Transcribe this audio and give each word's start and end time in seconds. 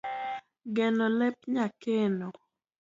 geno 0.75 1.05
lep 1.19 1.37
nyakeno 1.53 2.27